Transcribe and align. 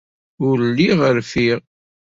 Ur 0.47 0.57
lliɣ 0.69 0.99
rfiɣ. 1.17 1.59